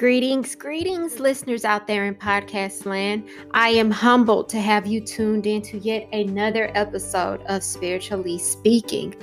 [0.00, 3.28] Greetings, greetings, listeners out there in podcast land.
[3.50, 9.14] I am humbled to have you tuned in to yet another episode of Spiritually Speaking.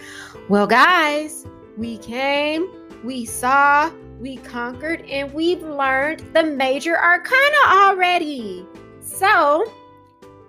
[0.49, 2.69] Well, guys, we came,
[3.03, 8.63] we saw, we conquered, and we've learned the major arcana already.
[9.01, 9.65] So,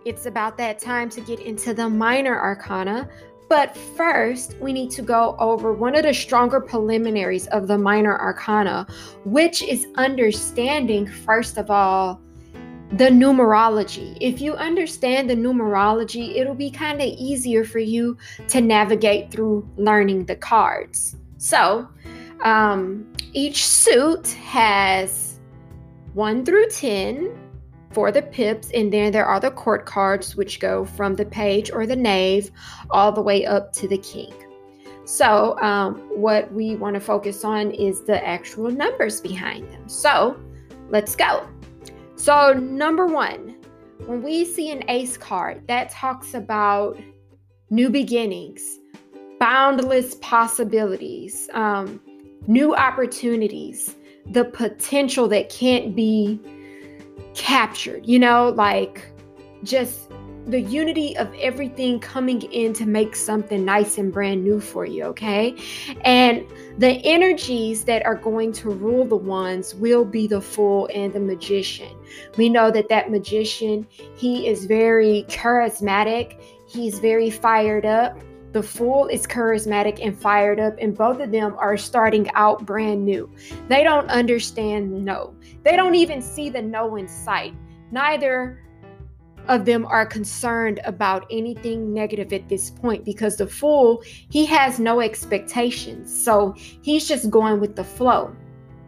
[0.04, 3.08] it's about that time to get into the minor arcana,
[3.48, 8.18] but first, we need to go over one of the stronger preliminaries of the minor
[8.18, 8.86] arcana,
[9.24, 12.20] which is understanding, first of all,
[12.92, 14.16] the numerology.
[14.20, 18.16] If you understand the numerology, it'll be kind of easier for you
[18.48, 21.16] to navigate through learning the cards.
[21.38, 21.88] So,
[22.42, 25.40] um, each suit has
[26.14, 27.47] 1 through 10
[27.90, 31.70] for the pips, and then there are the court cards, which go from the page
[31.70, 32.50] or the knave
[32.90, 34.32] all the way up to the king.
[35.04, 39.88] So, um, what we want to focus on is the actual numbers behind them.
[39.88, 40.38] So,
[40.90, 41.48] let's go.
[42.16, 43.56] So, number one,
[44.04, 46.98] when we see an ace card, that talks about
[47.70, 48.78] new beginnings,
[49.40, 52.00] boundless possibilities, um,
[52.46, 56.38] new opportunities, the potential that can't be
[57.34, 59.04] captured, you know, like
[59.64, 60.10] just
[60.46, 65.04] the unity of everything coming in to make something nice and brand new for you,
[65.04, 65.54] okay?
[66.04, 66.42] And
[66.78, 71.20] the energies that are going to rule the ones will be the fool and the
[71.20, 71.94] magician.
[72.38, 78.18] We know that that magician, he is very charismatic, he's very fired up.
[78.52, 83.04] The Fool is charismatic and fired up, and both of them are starting out brand
[83.04, 83.30] new.
[83.68, 85.34] They don't understand no.
[85.64, 87.54] They don't even see the no in sight.
[87.90, 88.62] Neither
[89.48, 94.78] of them are concerned about anything negative at this point because the Fool, he has
[94.78, 96.12] no expectations.
[96.24, 98.34] So he's just going with the flow.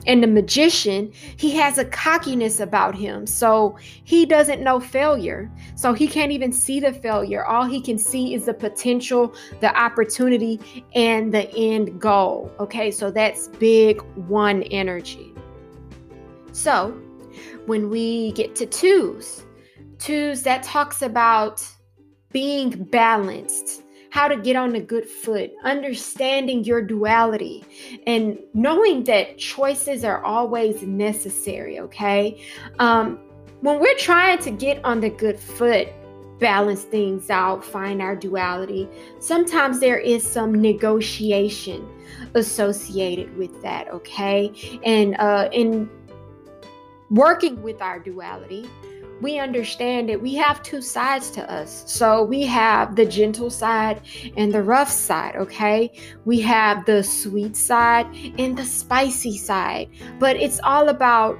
[0.07, 3.27] And the magician, he has a cockiness about him.
[3.27, 5.51] So he doesn't know failure.
[5.75, 7.45] So he can't even see the failure.
[7.45, 10.59] All he can see is the potential, the opportunity,
[10.95, 12.51] and the end goal.
[12.61, 15.35] Okay, so that's big one energy.
[16.53, 16.91] So
[17.67, 19.45] when we get to twos,
[19.99, 21.65] twos, that talks about
[22.33, 27.65] being balanced how to get on a good foot, understanding your duality,
[28.07, 32.43] and knowing that choices are always necessary, okay?
[32.79, 33.21] Um,
[33.61, 35.89] when we're trying to get on the good foot,
[36.39, 38.89] balance things out, find our duality,
[39.21, 41.87] sometimes there is some negotiation
[42.35, 44.81] associated with that, okay?
[44.85, 45.89] And uh, in
[47.11, 48.69] working with our duality,
[49.21, 51.85] we understand that we have two sides to us.
[51.87, 54.01] So we have the gentle side
[54.37, 55.93] and the rough side, okay?
[56.25, 58.07] We have the sweet side
[58.39, 59.89] and the spicy side.
[60.19, 61.39] But it's all about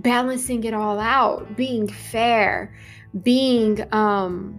[0.00, 2.74] balancing it all out, being fair,
[3.22, 4.58] being um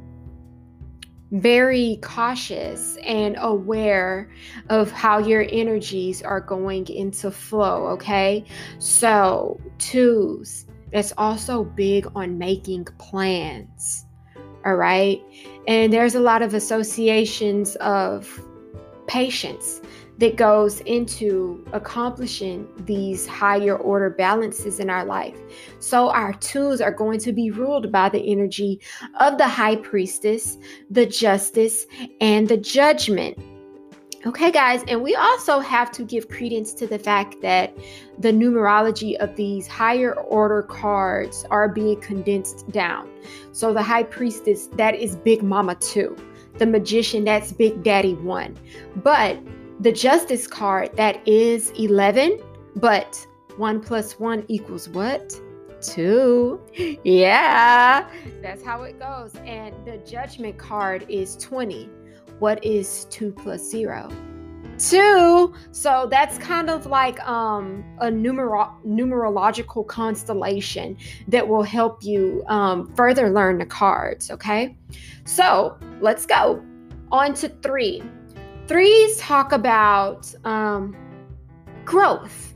[1.33, 4.29] very cautious and aware
[4.69, 8.45] of how your energies are going into flow, okay?
[8.77, 14.05] So, twos, that's also big on making plans.
[14.65, 15.21] All right.
[15.67, 18.29] And there's a lot of associations of
[19.07, 19.81] patience
[20.19, 25.37] that goes into accomplishing these higher order balances in our life.
[25.79, 28.79] So, our twos are going to be ruled by the energy
[29.19, 30.57] of the high priestess,
[30.89, 31.87] the justice,
[32.21, 33.37] and the judgment.
[34.25, 37.75] Okay, guys, and we also have to give credence to the fact that
[38.17, 43.09] the numerology of these higher order cards are being condensed down.
[43.51, 46.15] So, the High Priestess, that is Big Mama 2.
[46.57, 48.57] The Magician, that's Big Daddy 1.
[48.95, 49.39] But
[49.81, 52.39] the Justice card, that is 11.
[52.77, 55.37] But 1 plus 1 equals what?
[55.81, 56.61] Two.
[57.03, 58.07] Yeah,
[58.41, 59.35] that's how it goes.
[59.43, 61.89] And the Judgment card is 20
[62.43, 64.11] what is 2 plus 0?
[64.77, 65.53] 2.
[65.71, 70.97] So that's kind of like um, a numero- numerological constellation
[71.29, 74.75] that will help you um, further learn the cards, okay?
[75.23, 76.61] So let's go
[77.13, 78.03] on to 3.
[78.67, 80.97] Threes talk about um,
[81.85, 82.55] growth.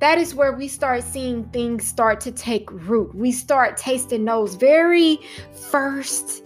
[0.00, 3.14] That is where we start seeing things start to take root.
[3.14, 5.20] We start tasting those very
[5.70, 6.42] first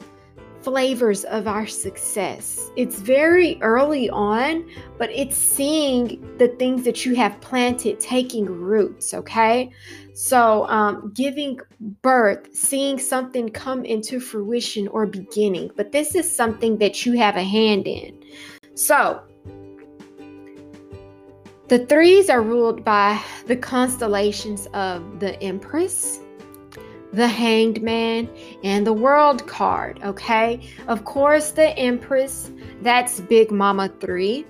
[0.67, 2.73] flavors of our success.
[2.75, 4.69] It's very early on,
[4.99, 9.71] but it's seeing the things that you have planted taking roots, okay?
[10.15, 11.61] So, um, giving
[12.03, 17.37] birth, seeing something come into fruition or beginning, but this is something that you have
[17.37, 18.21] a hand in.
[18.75, 19.23] So,
[21.69, 26.21] The threes are ruled by the constellations of the Empress,
[27.12, 28.29] the Hanged Man,
[28.62, 30.00] and the World card.
[30.05, 32.50] Okay, of course, the Empress,
[32.82, 34.44] that's Big Mama 3.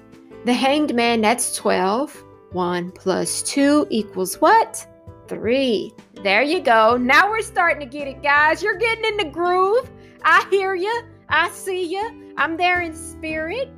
[0.44, 2.24] The Hanged Man, that's 12.
[2.52, 4.86] 1 plus 2 equals what?
[5.28, 5.92] 3.
[6.22, 6.96] There you go.
[6.96, 8.62] Now we're starting to get it, guys.
[8.62, 9.90] You're getting in the groove.
[10.24, 11.02] I hear you.
[11.28, 12.32] I see you.
[12.36, 13.70] I'm there in spirit.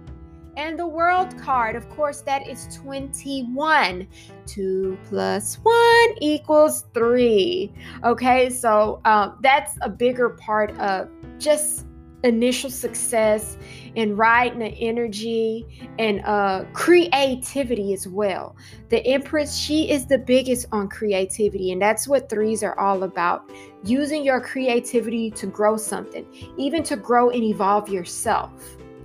[0.58, 4.08] And the world card, of course, that is 21.
[4.46, 7.72] 2 plus 1 equals 3.
[8.02, 11.08] Okay, so um, that's a bigger part of
[11.38, 11.87] just
[12.25, 13.56] initial success
[13.94, 15.64] and riding the energy
[16.00, 18.56] and uh, creativity as well.
[18.88, 23.49] The Empress, she is the biggest on creativity, and that's what threes are all about
[23.84, 26.26] using your creativity to grow something,
[26.56, 28.50] even to grow and evolve yourself.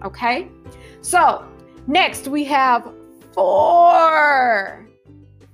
[0.03, 0.49] Okay,
[1.03, 1.45] so
[1.85, 2.91] next we have
[3.33, 4.87] four.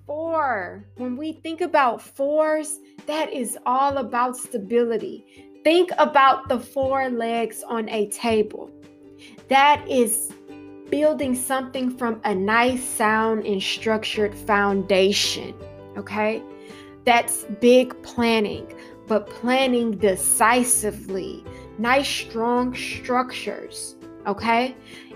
[0.05, 0.85] Four.
[0.95, 7.63] When we think about fours, that is all about stability Think about the four legs
[7.67, 8.71] on a table.
[9.49, 10.31] That is
[10.89, 15.53] building something from a nice, sound, and structured foundation.
[15.97, 16.41] Okay?
[17.03, 18.71] That's big planning,
[19.05, 21.43] but planning decisively.
[21.77, 23.97] Nice, strong structures.
[24.27, 24.75] Okay?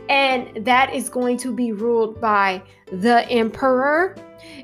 [0.10, 2.62] And that is going to be ruled by
[2.92, 4.16] the Emperor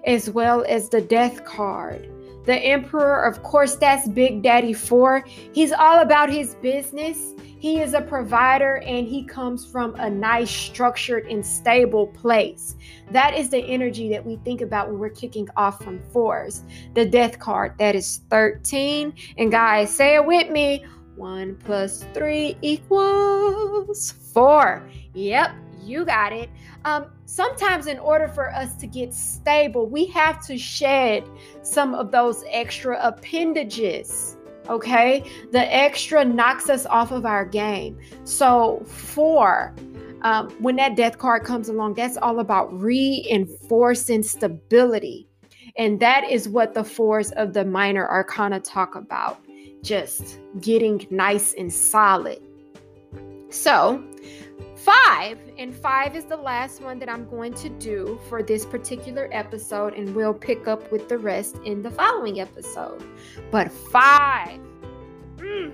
[0.06, 2.10] as well as the Death card
[2.50, 5.24] the emperor, of course, that's Big Daddy 4.
[5.54, 7.36] He's all about his business.
[7.60, 12.76] He is a provider and he comes from a nice, structured, and stable place.
[13.12, 16.64] That is the energy that we think about when we're kicking off from fours.
[16.96, 19.14] The death card, that is 13.
[19.38, 20.84] And guys, say it with me
[21.20, 24.90] 1 plus 3 equals 4.
[25.14, 25.52] Yep,
[25.84, 26.50] you got it.
[26.86, 31.30] Um, sometimes, in order for us to get stable, we have to shed
[31.62, 34.38] some of those extra appendages.
[34.70, 37.98] Okay, the extra knocks us off of our game.
[38.24, 39.76] So, four,
[40.22, 45.28] um, when that death card comes along, that's all about reinforcing stability.
[45.78, 49.40] And that is what the fours of the minor arcana talk about
[49.84, 52.40] just getting nice and solid.
[53.50, 54.04] So,
[54.76, 59.30] five, and five is the last one that I'm going to do for this particular
[59.32, 63.04] episode, and we'll pick up with the rest in the following episode.
[63.52, 64.60] But five,
[65.38, 65.74] mm,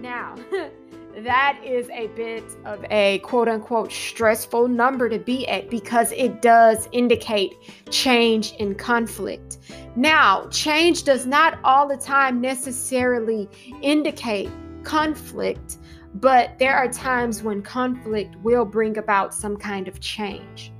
[0.00, 0.36] now,
[1.18, 6.42] that is a bit of a quote unquote stressful number to be at because it
[6.42, 7.54] does indicate
[7.90, 9.58] change and conflict.
[9.94, 13.48] Now, change does not all the time necessarily
[13.82, 14.50] indicate
[14.82, 15.78] conflict
[16.14, 20.72] but there are times when conflict will bring about some kind of change.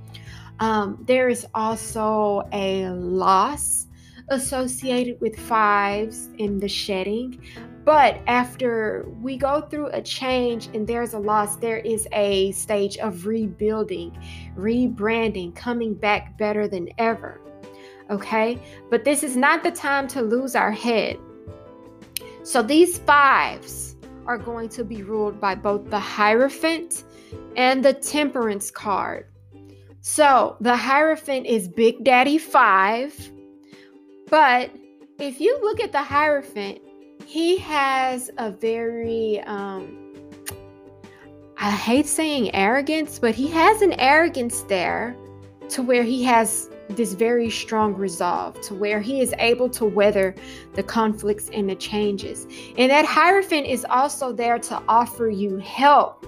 [0.59, 3.87] Um, there is also a loss
[4.29, 7.41] associated with fives in the shedding.
[7.85, 12.97] But after we go through a change and there's a loss, there is a stage
[12.97, 14.17] of rebuilding,
[14.55, 17.41] rebranding, coming back better than ever.
[18.09, 18.57] Okay?
[18.89, 21.17] But this is not the time to lose our head.
[22.43, 23.93] So these fives,
[24.25, 27.03] are going to be ruled by both the Hierophant
[27.55, 29.27] and the Temperance card.
[30.01, 33.31] So the Hierophant is Big Daddy 5,
[34.29, 34.71] but
[35.19, 36.79] if you look at the Hierophant,
[37.25, 40.13] he has a very, um,
[41.57, 45.15] I hate saying arrogance, but he has an arrogance there
[45.69, 50.35] to where he has this very strong resolve to where he is able to weather
[50.73, 52.45] the conflicts and the changes.
[52.77, 56.25] And that Hierophant is also there to offer you help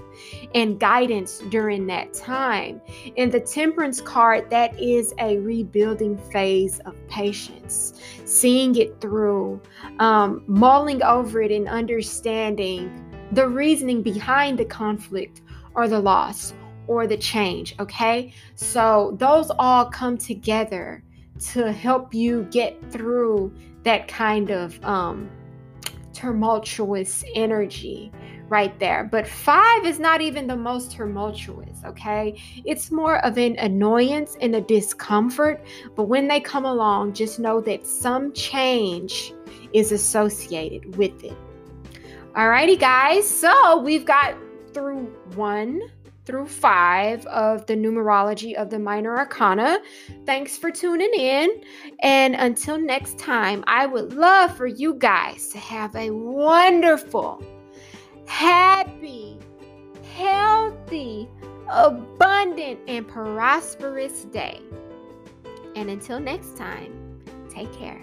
[0.54, 2.80] and guidance during that time.
[3.16, 9.60] In the Temperance card, that is a rebuilding phase of patience, seeing it through,
[9.98, 15.42] um, mulling over it, and understanding the reasoning behind the conflict
[15.74, 16.54] or the loss
[16.86, 18.32] or the change, okay?
[18.54, 21.02] So those all come together
[21.38, 25.28] to help you get through that kind of um,
[26.12, 28.10] tumultuous energy
[28.48, 29.04] right there.
[29.04, 32.40] But five is not even the most tumultuous, okay?
[32.64, 35.64] It's more of an annoyance and a discomfort.
[35.94, 39.32] But when they come along, just know that some change
[39.72, 41.36] is associated with it.
[42.34, 43.28] Alrighty, guys.
[43.28, 44.36] So we've got
[44.72, 45.80] through one,
[46.26, 49.78] through five of the numerology of the minor arcana.
[50.26, 51.62] Thanks for tuning in.
[52.02, 57.42] And until next time, I would love for you guys to have a wonderful,
[58.26, 59.38] happy,
[60.14, 61.28] healthy,
[61.68, 64.60] abundant, and prosperous day.
[65.74, 68.00] And until next time, take care.